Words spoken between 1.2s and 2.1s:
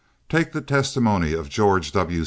of George